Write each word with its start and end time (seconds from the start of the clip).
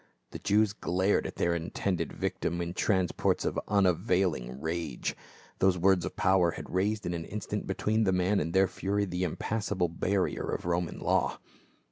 The 0.31 0.39
Jews 0.39 0.73
glared 0.73 1.27
at 1.27 1.35
their 1.35 1.53
intended 1.53 2.11
victim 2.11 2.59
in 2.59 2.73
transports 2.73 3.45
of 3.45 3.59
unavailing 3.67 4.59
rage, 4.59 5.15
those 5.59 5.77
words 5.77 6.05
of 6.05 6.15
power 6.15 6.49
had 6.49 6.71
raised 6.73 7.05
in 7.05 7.13
an 7.13 7.25
instant 7.25 7.67
between 7.67 8.05
the 8.05 8.11
man 8.11 8.39
and 8.39 8.51
their 8.51 8.67
fury 8.67 9.05
the 9.05 9.23
impassable 9.23 9.89
barrier 9.89 10.49
of 10.49 10.65
Roman 10.65 10.97
law. 10.97 11.37